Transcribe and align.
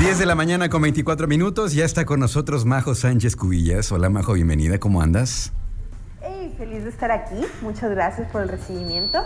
10 0.00 0.18
de 0.18 0.24
la 0.24 0.34
mañana 0.34 0.70
con 0.70 0.80
24 0.80 1.28
minutos. 1.28 1.74
Ya 1.74 1.84
está 1.84 2.06
con 2.06 2.20
nosotros 2.20 2.64
Majo 2.64 2.94
Sánchez 2.94 3.36
Cubillas. 3.36 3.92
Hola 3.92 4.08
Majo, 4.08 4.32
bienvenida. 4.32 4.80
¿Cómo 4.80 5.02
andas? 5.02 5.52
Feliz 6.60 6.84
de 6.84 6.90
estar 6.90 7.10
aquí. 7.10 7.40
Muchas 7.62 7.90
gracias 7.90 8.30
por 8.30 8.42
el 8.42 8.50
recibimiento. 8.50 9.18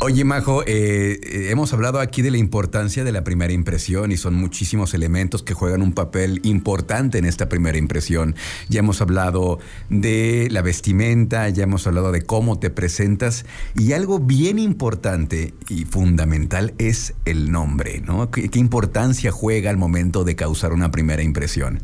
Oye, 0.00 0.22
Majo, 0.22 0.64
eh, 0.66 1.18
eh, 1.22 1.48
hemos 1.50 1.72
hablado 1.72 1.98
aquí 1.98 2.20
de 2.20 2.30
la 2.30 2.36
importancia 2.36 3.04
de 3.04 3.10
la 3.10 3.24
primera 3.24 3.54
impresión 3.54 4.12
y 4.12 4.18
son 4.18 4.34
muchísimos 4.34 4.92
elementos 4.92 5.42
que 5.42 5.54
juegan 5.54 5.80
un 5.80 5.94
papel 5.94 6.42
importante 6.44 7.16
en 7.16 7.24
esta 7.24 7.48
primera 7.48 7.78
impresión. 7.78 8.36
Ya 8.68 8.80
hemos 8.80 9.00
hablado 9.00 9.60
de 9.88 10.48
la 10.50 10.60
vestimenta, 10.60 11.48
ya 11.48 11.62
hemos 11.62 11.86
hablado 11.86 12.12
de 12.12 12.20
cómo 12.20 12.58
te 12.58 12.68
presentas 12.68 13.46
y 13.74 13.94
algo 13.94 14.18
bien 14.18 14.58
importante 14.58 15.54
y 15.70 15.86
fundamental 15.86 16.74
es 16.76 17.14
el 17.24 17.50
nombre, 17.50 18.02
¿no? 18.02 18.30
¿Qué, 18.30 18.50
qué 18.50 18.58
importancia 18.58 19.32
juega 19.32 19.70
al 19.70 19.78
momento 19.78 20.22
de 20.22 20.36
causar 20.36 20.74
una 20.74 20.90
primera 20.90 21.22
impresión? 21.22 21.80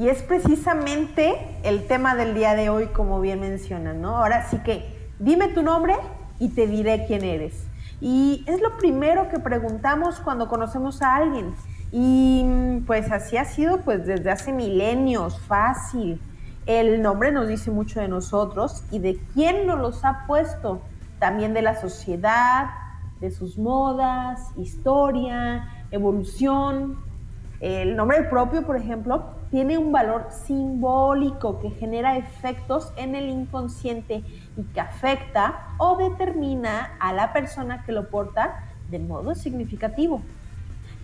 Y 0.00 0.08
es 0.08 0.22
precisamente 0.22 1.36
el 1.62 1.86
tema 1.86 2.14
del 2.14 2.34
día 2.34 2.54
de 2.54 2.70
hoy, 2.70 2.86
como 2.86 3.20
bien 3.20 3.40
mencionan, 3.40 4.00
¿no? 4.00 4.16
Ahora 4.16 4.48
sí 4.48 4.56
que 4.64 5.10
dime 5.18 5.48
tu 5.48 5.62
nombre 5.62 5.94
y 6.38 6.48
te 6.48 6.66
diré 6.66 7.04
quién 7.06 7.22
eres. 7.22 7.66
Y 8.00 8.42
es 8.46 8.62
lo 8.62 8.78
primero 8.78 9.28
que 9.28 9.38
preguntamos 9.38 10.18
cuando 10.20 10.48
conocemos 10.48 11.02
a 11.02 11.16
alguien. 11.16 11.54
Y 11.92 12.80
pues 12.86 13.12
así 13.12 13.36
ha 13.36 13.44
sido 13.44 13.82
pues 13.82 14.06
desde 14.06 14.30
hace 14.30 14.54
milenios, 14.54 15.38
fácil. 15.38 16.18
El 16.64 17.02
nombre 17.02 17.30
nos 17.30 17.46
dice 17.46 17.70
mucho 17.70 18.00
de 18.00 18.08
nosotros 18.08 18.84
y 18.90 19.00
de 19.00 19.20
quién 19.34 19.66
nos 19.66 19.80
los 19.80 20.02
ha 20.06 20.24
puesto. 20.26 20.80
También 21.18 21.52
de 21.52 21.60
la 21.60 21.78
sociedad, 21.78 22.70
de 23.20 23.30
sus 23.30 23.58
modas, 23.58 24.48
historia, 24.56 25.68
evolución. 25.90 27.09
El 27.60 27.94
nombre 27.94 28.22
propio, 28.24 28.64
por 28.64 28.76
ejemplo, 28.76 29.34
tiene 29.50 29.76
un 29.76 29.92
valor 29.92 30.28
simbólico 30.30 31.60
que 31.60 31.70
genera 31.70 32.16
efectos 32.16 32.92
en 32.96 33.14
el 33.14 33.28
inconsciente 33.28 34.22
y 34.56 34.62
que 34.72 34.80
afecta 34.80 35.68
o 35.76 35.98
determina 35.98 36.96
a 36.98 37.12
la 37.12 37.34
persona 37.34 37.84
que 37.84 37.92
lo 37.92 38.08
porta 38.08 38.64
de 38.90 38.98
modo 38.98 39.34
significativo. 39.34 40.22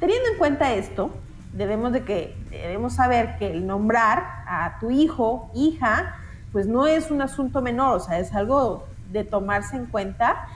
Teniendo 0.01 0.31
en 0.31 0.39
cuenta 0.39 0.73
esto, 0.73 1.11
debemos, 1.53 1.93
de 1.93 2.05
que, 2.05 2.37
debemos 2.51 2.95
saber 2.95 3.37
que 3.39 3.51
el 3.51 3.67
nombrar 3.67 4.25
a 4.47 4.79
tu 4.81 4.91
hijo, 4.91 5.51
hija, 5.55 6.17
pues 6.53 6.67
no 6.67 6.87
es 6.87 7.11
un 7.11 7.21
asunto 7.21 7.61
menor, 7.61 7.97
o 7.97 8.01
sea, 8.01 8.19
es 8.19 8.33
algo 8.35 8.87
de 9.11 9.25
tomarse 9.25 9.77
en 9.77 9.87
cuenta. 9.87 10.49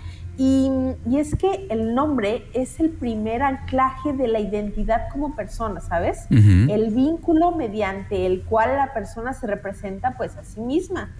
Y, 0.42 0.70
y, 1.06 1.18
es 1.18 1.34
que 1.34 1.66
el 1.68 1.94
nombre 1.94 2.46
es 2.54 2.80
el 2.80 2.88
primer 2.88 3.42
anclaje 3.42 4.14
de 4.14 4.26
la 4.26 4.40
identidad 4.40 5.08
como 5.12 5.36
persona, 5.36 5.80
¿sabes? 5.80 6.26
Uh 6.30 6.34
-huh. 6.34 6.72
El 6.72 6.94
vínculo 6.94 7.50
mediante 7.52 8.24
el 8.24 8.42
cual 8.44 8.76
la 8.76 8.94
persona 8.94 9.34
se 9.34 9.46
representa 9.46 10.14
pues 10.16 10.36
a 10.38 10.44
sí 10.44 10.60
misma 10.60 11.10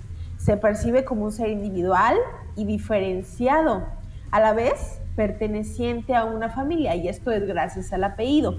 se 0.40 0.56
percibe 0.56 1.04
como 1.04 1.24
un 1.24 1.32
ser 1.32 1.50
individual 1.50 2.16
y 2.56 2.64
diferenciado, 2.64 3.84
a 4.30 4.40
la 4.40 4.52
vez 4.52 5.00
perteneciente 5.14 6.14
a 6.14 6.24
una 6.24 6.48
familia, 6.48 6.94
y 6.96 7.08
esto 7.08 7.30
es 7.30 7.46
gracias 7.46 7.92
al 7.92 8.04
apellido. 8.04 8.58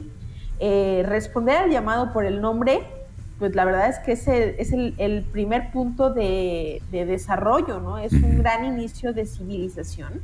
Eh, 0.59 1.03
responder 1.07 1.57
al 1.57 1.71
llamado 1.71 2.13
por 2.13 2.25
el 2.25 2.39
nombre, 2.39 2.81
pues 3.39 3.55
la 3.55 3.65
verdad 3.65 3.89
es 3.89 3.97
que 3.99 4.11
es 4.11 4.27
el, 4.27 4.55
es 4.59 4.71
el, 4.71 4.93
el 4.99 5.23
primer 5.23 5.71
punto 5.71 6.13
de, 6.13 6.83
de, 6.91 7.05
desarrollo, 7.05 7.79
¿no? 7.79 7.97
Es 7.97 8.13
un 8.13 8.37
gran 8.37 8.63
inicio 8.65 9.13
de 9.13 9.25
civilización. 9.25 10.21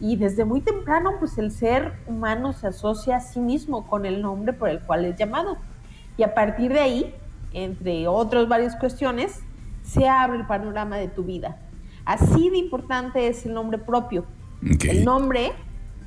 Y 0.00 0.16
desde 0.16 0.44
muy 0.44 0.60
temprano, 0.60 1.12
pues 1.18 1.38
el 1.38 1.50
ser 1.50 1.94
humano 2.06 2.52
se 2.52 2.68
asocia 2.68 3.16
a 3.16 3.20
sí 3.20 3.40
mismo 3.40 3.86
con 3.86 4.06
el 4.06 4.22
nombre 4.22 4.52
por 4.52 4.68
el 4.68 4.80
cual 4.80 5.04
es 5.04 5.16
llamado. 5.16 5.56
Y 6.16 6.22
a 6.22 6.34
partir 6.34 6.72
de 6.72 6.80
ahí, 6.80 7.14
entre 7.52 8.06
otras 8.06 8.48
varias 8.48 8.76
cuestiones, 8.76 9.40
se 9.82 10.08
abre 10.08 10.38
el 10.38 10.46
panorama 10.46 10.96
de 10.96 11.08
tu 11.08 11.24
vida. 11.24 11.56
Así 12.04 12.50
de 12.50 12.58
importante 12.58 13.28
es 13.28 13.44
el 13.44 13.54
nombre 13.54 13.78
propio. 13.78 14.24
Okay. 14.74 14.98
El 14.98 15.04
nombre 15.04 15.52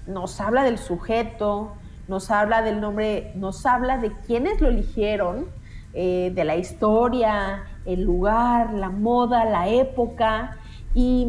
nos 0.08 0.40
habla 0.40 0.64
del 0.64 0.78
sujeto, 0.78 1.74
nos 2.08 2.32
habla 2.32 2.62
del 2.62 2.82
nombre, 2.82 3.32
nos 3.36 3.66
habla 3.66 3.98
de 3.98 4.12
quienes 4.26 4.62
lo 4.62 4.68
eligieron, 4.68 5.48
eh, 5.94 6.32
de 6.34 6.44
la 6.46 6.56
historia, 6.56 7.64
el 7.86 8.04
lugar, 8.04 8.74
la 8.74 8.90
moda, 8.90 9.46
la 9.46 9.68
época. 9.68 10.58
Y, 10.94 11.26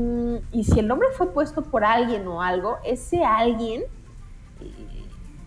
y, 0.50 0.64
si 0.64 0.80
el 0.80 0.88
nombre 0.88 1.08
fue 1.16 1.32
puesto 1.32 1.62
por 1.62 1.84
alguien 1.84 2.26
o 2.26 2.42
algo, 2.42 2.78
ese 2.84 3.24
alguien 3.24 3.82
eh, 4.60 5.04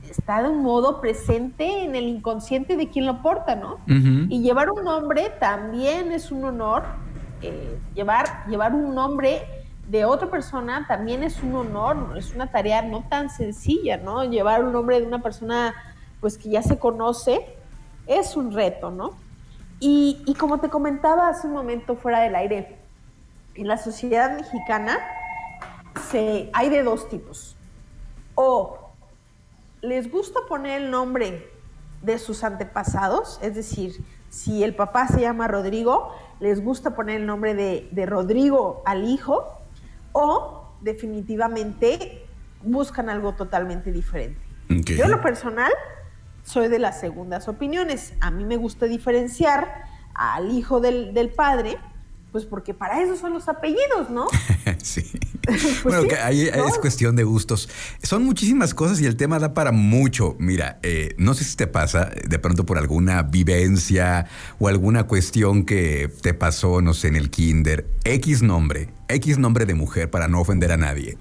está 0.09 0.42
de 0.42 0.50
un 0.50 0.64
modo 0.64 1.02
presente 1.02 1.84
en 1.84 1.96
el 1.96 2.06
inconsciente 2.06 2.78
de 2.78 2.90
quien 2.90 3.06
lo 3.06 3.22
porta, 3.22 3.56
¿no? 3.56 3.74
Uh 3.74 3.92
-huh. 3.92 4.28
Y 4.30 4.42
llevar 4.42 4.70
un 4.72 4.86
nombre 4.86 5.31
también 5.40 6.14
es 6.14 6.31
un 6.31 6.46
honor. 6.46 6.84
Eh, 7.42 7.78
llevar, 7.94 8.46
llevar 8.48 8.74
un 8.74 8.96
nombre 8.96 9.42
de 9.90 10.06
otra 10.06 10.30
persona 10.30 10.86
también 10.88 11.22
es 11.22 11.44
un 11.44 11.56
honor, 11.56 12.18
es 12.18 12.34
una 12.34 12.48
tarea 12.48 12.81
no 12.81 13.04
tan 13.09 13.30
sencilla, 13.30 13.98
¿no? 13.98 14.24
Llevar 14.24 14.64
un 14.64 14.72
nombre 14.72 15.00
de 15.00 15.08
una 15.08 15.22
persona 15.22 15.74
pues 16.22 16.38
que 16.38 16.50
ya 16.50 16.64
se 16.64 16.80
conoce 16.80 17.46
es 18.08 18.36
un 18.38 18.52
reto, 18.52 18.92
¿no? 18.92 19.12
Y, 19.80 20.24
y 20.25 20.34
como 20.36 20.59
te 20.59 20.70
comentaba 20.70 21.28
hace 21.28 21.48
un 21.48 21.54
momento 21.54 21.96
fuera 21.96 22.22
del 22.22 22.36
aire, 22.36 22.84
en 23.56 23.68
la 23.68 23.78
sociedad 23.78 24.36
mexicana 24.36 24.98
se, 26.10 26.50
hay 26.54 26.70
de 26.70 26.84
dos 26.84 27.10
tipos. 27.10 27.56
O 28.36 28.92
les 29.82 30.12
gusta 30.12 30.42
poner 30.48 30.82
el 30.82 30.92
nombre 30.92 31.50
de 32.02 32.20
sus 32.20 32.44
antepasados, 32.44 33.40
es 33.42 33.56
decir, 33.56 34.04
si 34.30 34.64
el 34.64 34.76
papá 34.76 35.08
se 35.08 35.22
llama 35.22 35.48
Rodrigo, 35.48 36.14
les 36.40 36.64
gusta 36.64 36.96
poner 36.96 37.22
el 37.22 37.26
nombre 37.26 37.56
de, 37.56 37.88
de 37.92 38.06
Rodrigo 38.06 38.84
al 38.86 39.06
hijo, 39.06 39.48
o 40.12 40.70
definitivamente 40.82 42.26
buscan 42.62 43.10
algo 43.10 43.34
totalmente 43.34 43.92
diferente. 43.92 44.40
Okay. 44.66 44.98
Yo 44.98 45.06
en 45.06 45.12
lo 45.12 45.22
personal 45.22 45.72
soy 46.44 46.68
de 46.68 46.80
las 46.80 47.00
segundas 47.00 47.48
opiniones. 47.48 48.14
A 48.22 48.32
mí 48.32 48.44
me 48.46 48.58
gusta 48.58 48.86
diferenciar 48.86 49.86
al 50.14 50.52
hijo 50.52 50.80
del, 50.80 51.14
del 51.14 51.30
padre 51.30 51.78
pues 52.35 52.46
porque 52.46 52.73
para 52.73 53.01
eso 53.01 53.16
son 53.16 53.31
los 53.31 53.47
apellidos, 53.47 54.09
¿no? 54.09 54.28
sí. 54.84 55.09
pues 55.46 55.84
bueno, 55.85 56.01
sí, 56.01 56.16
ahí 56.22 56.51
¿no? 56.53 56.68
es 56.68 56.78
cuestión 56.79 57.16
de 57.16 57.23
gustos. 57.23 57.69
Son 58.03 58.25
muchísimas 58.25 58.73
cosas 58.73 59.00
y 59.00 59.06
el 59.06 59.16
tema 59.16 59.40
da 59.40 59.53
para 59.53 59.72
mucho. 59.72 60.35
Mira, 60.38 60.78
eh, 60.84 61.16
no 61.18 61.34
sé 61.34 61.45
si 61.45 61.56
te 61.56 61.66
pasa 61.66 62.12
de 62.28 62.38
pronto 62.38 62.66
por 62.66 62.78
alguna 62.78 63.24
vivencia 63.24 64.28
o 64.59 64.68
alguna 64.68 65.03
cuestión 65.03 65.63
que 65.63 66.12
te 66.22 66.34
pasó, 66.34 66.81
no 66.81 66.94
sé, 66.94 67.07
en 67.07 67.16
el 67.16 67.29
kinder, 67.29 67.88
X 68.03 68.41
nombre. 68.41 68.90
X 69.08 69.38
nombre 69.38 69.66
de 69.66 69.74
mujer 69.74 70.10
para 70.10 70.28
no 70.28 70.42
ofender 70.42 70.72
a 70.72 70.78
nadie. 70.78 71.18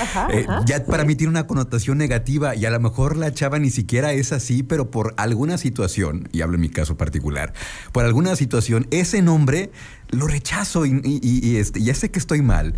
Ajá, 0.00 0.28
eh, 0.32 0.46
ajá, 0.48 0.64
ya 0.66 0.78
sí. 0.78 0.84
para 0.88 1.04
mí 1.04 1.14
tiene 1.14 1.30
una 1.30 1.46
connotación 1.46 1.98
negativa 1.98 2.54
y 2.54 2.64
a 2.64 2.70
lo 2.70 2.80
mejor 2.80 3.16
la 3.16 3.32
chava 3.32 3.58
ni 3.58 3.70
siquiera 3.70 4.12
es 4.12 4.32
así, 4.32 4.62
pero 4.62 4.90
por 4.90 5.14
alguna 5.16 5.58
situación, 5.58 6.28
y 6.32 6.42
hablo 6.42 6.54
en 6.54 6.62
mi 6.62 6.70
caso 6.70 6.96
particular, 6.96 7.52
por 7.92 8.04
alguna 8.04 8.36
situación, 8.36 8.86
ese 8.90 9.22
nombre 9.22 9.70
lo 10.10 10.26
rechazo 10.26 10.86
y, 10.86 11.00
y, 11.04 11.20
y, 11.22 11.56
este, 11.58 11.80
ya 11.82 11.94
sé 11.94 12.10
que 12.10 12.18
estoy 12.18 12.42
mal, 12.42 12.74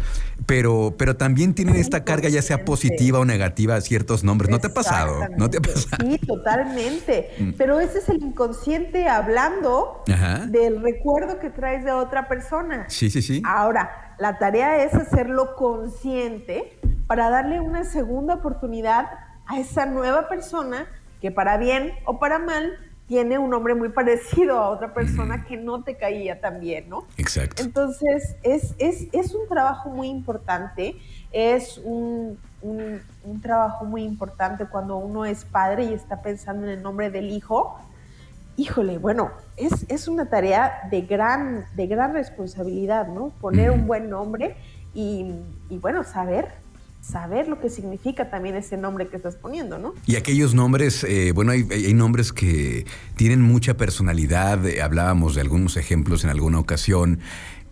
pero, 0.47 0.95
pero 0.99 1.17
también 1.17 1.55
tienen 1.55 1.77
esta 1.77 2.05
carga 2.05 2.29
ya 2.29 2.43
sea 2.43 2.65
positiva 2.65 3.19
o 3.19 3.25
negativa 3.25 3.81
ciertos 3.81 4.25
nombres. 4.25 4.51
¿No 4.51 4.59
te 4.59 4.67
ha 4.67 4.75
pasado? 4.75 5.21
¿No 5.37 5.49
te 5.49 5.59
ha 5.59 5.61
pasado? 5.61 6.11
Sí, 6.11 6.19
totalmente. 6.19 7.55
Pero 7.57 7.81
ese 7.81 7.99
es 7.99 8.09
el 8.09 8.23
inconsciente 8.23 9.09
hablando 9.09 10.03
Ajá. 10.13 10.47
del 10.47 10.83
recuerdo 10.83 11.39
que 11.39 11.51
traes 11.51 11.85
de 11.85 11.93
otra 11.93 12.29
persona. 12.29 12.87
Sí, 12.89 13.11
sí, 13.11 13.23
sí. 13.23 13.43
Ahora, 13.45 14.12
la 14.19 14.39
tarea 14.39 14.85
es 14.85 14.95
hacerlo 14.95 15.57
consciente 15.57 16.79
para 17.07 17.31
darle 17.31 17.61
una 17.61 17.85
segunda 17.85 18.35
oportunidad 18.35 19.07
a 19.47 19.59
esa 19.59 19.87
nueva 19.87 20.29
persona 20.29 20.87
que 21.21 21.31
para 21.31 21.57
bien 21.57 21.93
o 22.05 22.19
para 22.19 22.39
mal 22.39 22.73
tiene 23.07 23.39
un 23.39 23.51
nombre 23.51 23.75
muy 23.75 23.91
parecido 23.91 24.59
a 24.59 24.71
otra 24.71 24.95
persona 24.95 25.45
que 25.45 25.57
no 25.57 25.83
te 25.83 25.97
caía 25.97 26.41
tan 26.41 26.61
bien, 26.61 26.89
¿no? 26.89 27.05
Exacto. 27.19 27.63
Entonces, 27.63 28.37
es, 28.43 28.75
es, 28.79 29.07
es 29.13 29.35
un 29.35 29.47
trabajo 29.49 29.91
muy 29.91 30.09
importante, 30.09 30.97
es 31.31 31.79
un, 31.85 32.39
un, 32.63 33.03
un, 33.25 33.41
trabajo 33.43 33.85
muy 33.85 34.05
importante 34.05 34.67
cuando 34.67 34.97
uno 34.97 35.27
es 35.27 35.45
padre 35.45 35.85
y 35.85 35.93
está 35.93 36.23
pensando 36.23 36.65
en 36.65 36.71
el 36.71 36.83
nombre 36.83 37.11
del 37.11 37.31
hijo. 37.31 37.79
Híjole, 38.57 38.99
bueno, 38.99 39.31
es, 39.57 39.87
es 39.89 40.09
una 40.09 40.29
tarea 40.29 40.89
de 40.91 41.03
gran, 41.03 41.65
de 41.75 41.87
gran 41.87 42.13
responsabilidad, 42.13 43.09
¿no? 43.09 43.33
Poner 43.41 43.71
un 43.71 43.87
buen 43.87 44.11
nombre 44.11 44.57
y, 44.95 45.27
y 45.71 45.79
bueno, 45.79 46.05
saber 46.05 46.63
saber 47.03 47.49
lo 47.49 47.61
que 47.61 47.69
significa 47.69 48.31
también 48.31 48.55
ese 48.55 48.77
nombre 48.77 49.09
que 49.09 49.17
estás 49.17 49.35
poniendo, 49.35 49.77
¿no? 49.77 49.93
Y 50.07 50.15
aquellos 50.17 50.55
nombres, 50.55 51.03
eh, 51.05 51.33
bueno, 51.35 51.51
hay, 51.51 51.67
hay, 51.69 51.95
nombres 51.95 52.33
que 52.33 52.87
tienen 53.17 53.43
mucha 53.43 53.77
personalidad, 53.77 54.65
eh, 54.67 54.83
hablábamos 54.83 55.35
de 55.35 55.41
algunos 55.41 55.77
ejemplos 55.77 56.23
en 56.23 56.31
alguna 56.31 56.61
ocasión. 56.61 57.19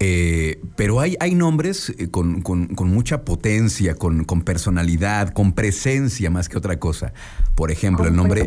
Eh, 0.02 0.58
pero 0.76 0.98
hay, 0.98 1.14
hay 1.20 1.34
nombres 1.34 1.90
eh, 1.98 2.10
con, 2.10 2.42
mucha 2.86 3.22
potencia, 3.22 3.94
con, 3.94 4.24
personalidad, 4.24 5.28
con 5.34 5.52
presencia 5.52 6.30
más 6.30 6.48
que 6.48 6.56
otra 6.56 6.78
cosa. 6.78 7.12
Por 7.54 7.70
ejemplo, 7.70 8.06
el 8.06 8.16
nombre, 8.16 8.46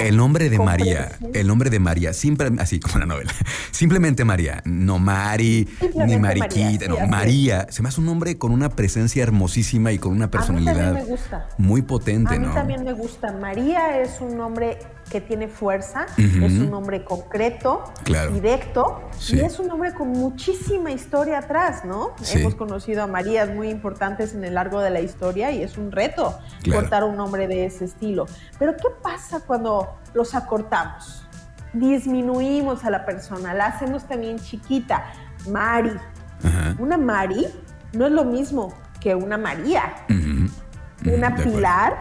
el 0.00 0.16
nombre 0.16 0.50
de 0.50 0.58
María, 0.58 1.12
el 1.34 1.46
nombre 1.46 1.70
de 1.70 1.78
María, 1.78 2.12
siempre, 2.12 2.50
así 2.58 2.80
como 2.80 2.98
la 2.98 3.06
novela, 3.06 3.32
simplemente 3.70 4.24
María, 4.24 4.60
no 4.64 4.98
Mari, 4.98 5.68
ni 6.04 6.16
Mariquita, 6.16 6.88
no, 6.88 7.06
María. 7.06 7.68
Se 7.70 7.80
me 7.80 7.88
hace 7.88 8.00
un 8.00 8.06
nombre 8.06 8.36
con 8.36 8.50
una 8.50 8.68
presencia 8.68 9.22
hermosísima 9.22 9.92
y 9.92 9.98
con 9.98 10.10
una 10.10 10.32
personalidad 10.32 11.06
muy 11.58 11.82
potente, 11.82 12.36
¿no? 12.40 12.46
A 12.46 12.48
mí 12.48 12.54
también 12.54 12.82
me 12.82 12.92
gusta. 12.92 13.32
María 13.32 14.00
es 14.00 14.20
un 14.20 14.36
nombre 14.36 14.78
que 15.12 15.20
tiene 15.20 15.46
fuerza, 15.46 16.06
es 16.16 16.52
un 16.52 16.70
nombre 16.70 17.04
concreto, 17.04 17.84
directo, 18.32 19.02
y 19.28 19.40
es 19.40 19.60
un 19.60 19.68
nombre 19.68 19.92
con 19.92 20.08
muchísima 20.72 20.90
historia 20.90 21.38
atrás, 21.38 21.84
¿no? 21.84 22.14
Hemos 22.32 22.54
conocido 22.54 23.02
a 23.02 23.06
Marías 23.06 23.50
muy 23.50 23.68
importantes 23.68 24.34
en 24.34 24.44
el 24.44 24.54
largo 24.54 24.80
de 24.80 24.90
la 24.90 25.00
historia 25.00 25.50
y 25.50 25.62
es 25.62 25.76
un 25.76 25.92
reto 25.92 26.38
cortar 26.70 27.04
un 27.04 27.16
nombre 27.16 27.46
de 27.46 27.66
ese 27.66 27.84
estilo. 27.84 28.26
Pero 28.58 28.76
¿qué 28.76 28.88
pasa 29.02 29.40
cuando 29.40 29.96
los 30.14 30.34
acortamos? 30.34 31.26
Disminuimos 31.74 32.84
a 32.84 32.90
la 32.90 33.04
persona, 33.04 33.54
la 33.54 33.66
hacemos 33.66 34.06
también 34.08 34.38
chiquita. 34.38 35.12
Mari. 35.50 35.92
Una 36.78 36.96
Mari 36.96 37.46
no 37.92 38.06
es 38.06 38.12
lo 38.12 38.24
mismo 38.24 38.74
que 39.00 39.14
una 39.14 39.36
María. 39.36 39.94
Una 41.04 41.34
Pilar 41.36 41.98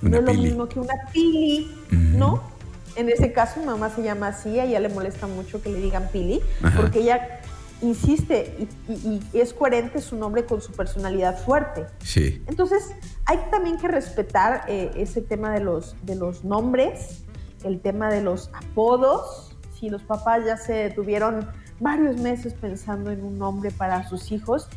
no 0.00 0.16
es 0.16 0.24
lo 0.24 0.34
mismo 0.34 0.68
que 0.68 0.80
una 0.80 0.94
Pili, 1.12 1.72
¿no? 1.90 2.50
En 2.94 3.08
ese 3.08 3.32
caso, 3.32 3.60
mi 3.60 3.66
mamá 3.66 3.88
se 3.88 4.02
llama 4.02 4.28
así, 4.28 4.58
a 4.58 4.64
ella 4.64 4.78
le 4.80 4.90
molesta 4.90 5.26
mucho 5.26 5.62
que 5.62 5.70
le 5.70 5.78
digan 5.78 6.08
Pili, 6.12 6.42
porque 6.76 6.98
ella 6.98 7.40
insiste 7.82 8.68
y, 8.88 9.20
es 9.32 9.52
coherente 9.52 10.00
su 10.00 10.16
nombre 10.16 10.44
con 10.44 10.60
su 10.60 10.72
personalidad 10.72 11.38
fuerte. 11.44 11.86
Sí. 11.98 12.42
Entonces, 12.46 12.90
hay 13.24 13.38
también 13.50 13.76
que 13.76 13.88
respetar 13.88 14.64
eh, 14.68 14.90
ese 14.96 15.20
tema 15.20 15.52
de 15.52 15.60
los, 15.60 15.96
de 16.02 16.14
los 16.14 16.44
nombres, 16.44 17.24
el 17.64 17.80
tema 17.80 18.10
de 18.10 18.22
los 18.22 18.50
apodos. 18.54 19.56
Si 19.78 19.90
los 19.90 20.02
papás 20.02 20.44
ya 20.46 20.56
se 20.56 20.90
tuvieron 20.90 21.48
varios 21.80 22.16
meses 22.16 22.54
pensando 22.54 23.10
en 23.10 23.22
un 23.24 23.38
nombre 23.38 23.70
para 23.70 24.08
sus 24.08 24.30
hijos, 24.30 24.68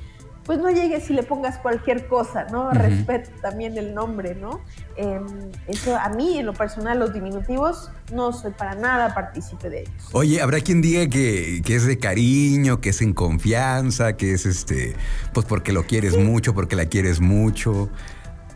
pues 0.46 0.60
no 0.60 0.70
llegues 0.70 1.10
y 1.10 1.14
le 1.14 1.24
pongas 1.24 1.58
cualquier 1.58 2.08
cosa, 2.08 2.46
¿no? 2.52 2.70
Respeto 2.72 3.32
también 3.42 3.78
el 3.78 3.96
nombre, 3.96 4.36
¿no? 4.36 4.62
Em, 4.96 5.26
eso 5.68 5.98
a 5.98 6.10
mí, 6.10 6.38
en 6.38 6.46
lo 6.46 6.54
personal, 6.54 7.00
los 7.00 7.14
diminutivos, 7.14 7.90
no 8.14 8.32
soy 8.32 8.52
para 8.52 8.76
nada 8.76 9.14
partícipe 9.16 9.70
de 9.70 9.82
ellos. 9.82 10.10
Oye, 10.12 10.42
habrá 10.42 10.62
quien 10.62 10.82
diga 10.82 11.08
que, 11.10 11.62
es 11.68 11.86
de 11.86 11.98
cariño, 11.98 12.80
que 12.80 12.90
es 12.90 13.02
en 13.02 13.14
confianza, 13.14 14.16
que 14.18 14.34
es 14.34 14.46
este, 14.46 14.96
pues 15.34 15.48
porque 15.48 15.74
lo 15.74 15.84
quieres 15.88 16.16
mucho, 16.16 16.54
porque 16.54 16.76
la 16.76 16.86
quieres 16.86 17.20
mucho. 17.20 17.90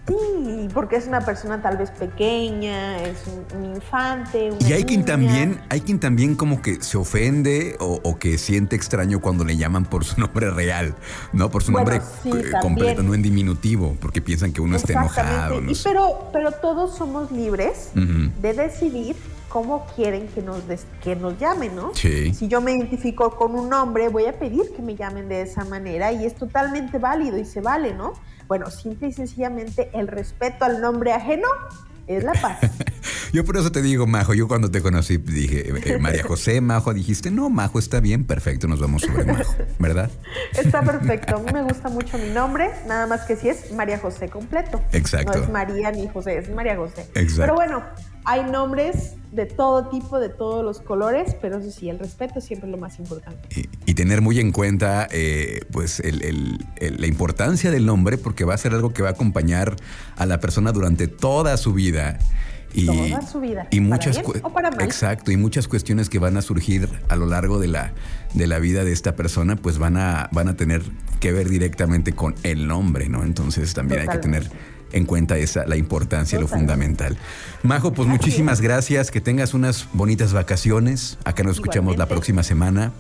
Sí, 0.10 0.68
porque 0.74 0.96
es 0.96 1.08
una 1.08 1.22
persona 1.22 1.62
tal 1.62 1.78
vez 1.78 1.92
pequeña, 1.92 3.02
es 3.04 3.18
un, 3.56 3.66
infante. 3.66 4.50
y 4.60 4.74
hay 4.74 4.84
quien 4.84 5.06
también, 5.06 5.62
hay 5.70 5.82
quien 5.82 6.00
también 6.00 6.36
como 6.36 6.62
que 6.62 6.82
se 6.82 6.98
ofende 6.98 7.76
o, 7.80 8.18
que 8.18 8.38
siente 8.38 8.76
extraño 8.76 9.22
cuando 9.22 9.46
le 9.46 9.56
llaman 9.56 9.86
por 9.86 10.04
su 10.04 10.20
nombre 10.20 10.50
real, 10.52 10.96
¿no? 11.34 11.50
Por 11.50 11.64
su 11.64 11.72
nombre 11.72 12.02
completo, 12.62 13.04
no 13.04 13.14
en 13.14 13.22
diminutivo, 13.22 13.96
porque 14.00 14.22
piensan 14.22 14.52
que 14.52 14.62
uno 14.62 14.76
está 14.76 14.94
enojado. 14.94 15.62
pero, 15.84 16.30
pero 16.34 16.52
todos 16.52 16.98
somos 16.98 17.32
libres 17.32 17.92
de 17.94 18.54
decidir 18.54 19.16
cómo 19.50 19.86
quieren 19.96 20.28
que 20.28 20.42
nos, 20.42 20.64
que 21.04 21.16
nos 21.16 21.38
llamen, 21.40 21.76
¿no? 21.76 21.94
Sí. 21.96 22.34
Si 22.34 22.48
yo 22.48 22.62
me 22.62 22.72
identifico 22.72 23.36
con 23.36 23.56
un 23.56 23.70
nombre, 23.70 24.08
voy 24.08 24.26
a 24.26 24.38
pedir 24.38 24.72
que 24.76 24.82
me 24.82 24.96
llamen 24.96 25.28
de 25.28 25.42
esa 25.42 25.66
manera 25.66 26.12
y 26.12 26.26
es 26.26 26.36
totalmente 26.36 27.00
válido 27.00 27.38
y 27.38 27.46
se 27.46 27.60
vale, 27.60 27.94
¿no? 27.94 28.14
Bueno, 28.48 28.72
simple 28.72 29.10
y 29.10 29.12
sencillamente 29.12 29.90
el 29.94 30.08
respeto 30.08 30.66
al 30.66 30.82
nombre 30.82 31.12
ajeno 31.12 31.48
es 32.08 32.24
la 32.24 32.34
paz. 32.34 32.60
yo 33.34 33.46
por 33.46 33.56
eso 33.58 33.72
te 33.72 33.82
digo, 33.82 34.08
Majo, 34.08 34.34
yo 34.34 34.48
cuando 34.48 34.72
te 34.72 34.82
conocí 34.82 35.18
dije, 35.18 35.70
eh, 35.70 36.00
María 36.00 36.24
José, 36.24 36.60
Majo, 36.60 36.94
dijiste, 36.94 37.30
no, 37.30 37.50
Majo 37.50 37.78
está 37.78 38.00
bien, 38.00 38.26
perfecto, 38.26 38.68
nos 38.68 38.80
vamos 38.80 39.04
sobre 39.04 39.26
Majo, 39.26 39.56
¿verdad? 39.78 40.10
Está 40.58 40.82
perfecto, 40.82 41.36
a 41.36 41.40
mí 41.40 41.52
me 41.54 41.62
gusta 41.62 41.90
mucho 41.90 42.18
mi 42.18 42.30
nombre, 42.32 42.72
nada 42.88 43.06
más 43.06 43.22
que 43.22 43.36
si 43.36 43.50
es 43.50 43.72
María 43.72 44.00
José 44.00 44.30
completo. 44.30 44.82
Exacto. 44.92 45.38
No 45.38 45.44
es 45.44 45.50
María 45.52 45.92
ni 45.92 46.08
José, 46.08 46.40
es 46.40 46.50
María 46.50 46.76
José. 46.76 47.02
Exacto. 47.14 47.42
Pero 47.42 47.54
bueno, 47.54 47.84
hay 48.30 48.44
nombres 48.44 49.16
de 49.32 49.48
todo 49.48 49.90
tipo, 49.90 50.20
de 50.20 50.30
todos 50.30 50.64
los 50.64 50.82
colores, 50.82 51.36
pero 51.42 51.58
eso 51.58 51.72
sí, 51.72 51.90
el 51.90 51.98
respeto 51.98 52.42
siempre 52.42 52.70
es 52.70 52.72
lo 52.72 52.78
más 52.78 53.00
importante. 53.00 53.68
Y, 53.88 53.94
tener 53.96 54.22
muy 54.22 54.40
en 54.40 54.52
cuenta 54.52 55.08
eh, 55.10 55.62
pues 55.72 56.00
la 56.06 57.08
importancia 57.08 57.72
del 57.72 57.88
nombre, 57.88 58.20
porque 58.20 58.46
va 58.46 58.54
a 58.54 58.58
ser 58.58 58.76
algo 58.76 58.94
que 58.94 59.02
va 59.02 59.10
a 59.10 59.12
acompañar 59.14 59.76
a 60.16 60.28
la 60.28 60.40
persona 60.40 60.72
durante 60.72 61.08
toda 61.08 61.58
su 61.58 61.74
vida. 61.74 62.20
Y, 62.72 62.86
toda 62.86 63.22
su 63.24 63.40
vida. 63.40 63.68
Y 63.72 63.80
muchas 63.80 64.22
o 64.44 64.54
para 64.54 64.70
mal. 64.70 64.82
Exacto, 64.82 65.32
y 65.32 65.38
muchas 65.38 65.68
cuestiones 65.68 66.08
que 66.08 66.20
van 66.20 66.38
a 66.38 66.44
surgir 66.44 66.88
a 67.10 67.16
lo 67.16 67.26
largo 67.26 67.58
de 67.58 67.68
la, 67.68 67.94
de 68.36 68.46
la 68.46 68.60
vida 68.60 68.84
de 68.84 68.92
esta 68.92 69.16
persona, 69.16 69.56
pues 69.56 69.80
van 69.80 69.98
a, 69.98 70.30
van 70.32 70.50
a 70.50 70.56
tener 70.56 70.84
que 71.20 71.32
ver 71.32 71.50
directamente 71.50 72.14
con 72.14 72.36
el 72.44 72.68
nombre, 72.68 73.10
¿no? 73.10 73.24
Entonces 73.24 73.74
también 73.74 74.02
hay 74.02 74.08
que 74.08 74.20
tener 74.20 74.52
en 74.92 75.06
cuenta 75.06 75.38
esa, 75.38 75.66
la 75.66 75.76
importancia, 75.76 76.40
lo 76.40 76.48
fundamental. 76.48 77.18
Majo, 77.64 77.94
pues 77.94 78.08
muchísimas 78.08 78.62
gracias, 78.62 79.12
que 79.12 79.22
tengas 79.22 79.54
unas 79.54 79.88
bonitas 79.94 80.34
vacaciones. 80.34 81.18
Acá 81.24 81.44
nos 81.44 81.58
escuchamos 81.58 81.98
la 81.98 82.08
próxima 82.08 82.44
semana. 82.44 82.92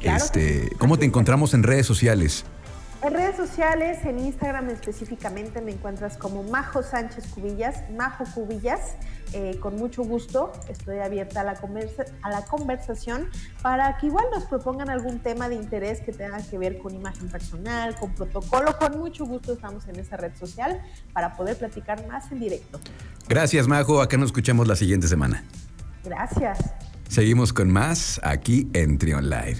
este, 0.00 0.70
¿Cómo 0.78 0.98
te 0.98 1.06
encontramos 1.06 1.54
en 1.54 1.62
redes 1.62 1.86
sociales? 1.86 2.44
En 3.02 3.12
redes 3.12 3.36
sociales, 3.36 3.98
en 4.04 4.18
Instagram 4.18 4.70
específicamente, 4.70 5.60
me 5.60 5.72
encuentras 5.72 6.16
como 6.16 6.42
Majo 6.42 6.82
Sánchez 6.82 7.26
Cubillas, 7.34 7.88
Majo 7.96 8.24
Cubillas. 8.34 8.80
Eh, 9.32 9.58
con 9.60 9.76
mucho 9.76 10.02
gusto 10.04 10.52
estoy 10.68 10.98
abierta 10.98 11.40
a 11.40 11.44
la, 11.44 11.60
a 12.22 12.30
la 12.30 12.44
conversación 12.44 13.28
para 13.62 13.96
que 13.98 14.06
igual 14.06 14.26
nos 14.32 14.44
propongan 14.44 14.88
algún 14.88 15.18
tema 15.18 15.48
de 15.48 15.56
interés 15.56 16.00
que 16.00 16.12
tenga 16.12 16.38
que 16.38 16.58
ver 16.58 16.78
con 16.78 16.94
imagen 16.94 17.28
personal, 17.28 17.96
con 17.96 18.14
protocolo. 18.14 18.76
Con 18.78 18.98
mucho 18.98 19.26
gusto 19.26 19.52
estamos 19.52 19.86
en 19.88 19.96
esa 19.96 20.16
red 20.16 20.34
social 20.36 20.80
para 21.12 21.36
poder 21.36 21.56
platicar 21.58 22.06
más 22.08 22.30
en 22.32 22.40
directo. 22.40 22.80
Gracias, 23.28 23.66
Majo. 23.66 24.00
Acá 24.00 24.16
nos 24.16 24.26
escuchamos 24.26 24.68
la 24.68 24.76
siguiente 24.76 25.08
semana. 25.08 25.44
Gracias. 26.04 26.58
Seguimos 27.08 27.52
con 27.52 27.70
más 27.70 28.20
aquí 28.22 28.68
en 28.72 28.98
Trion 28.98 29.28
Live. 29.28 29.54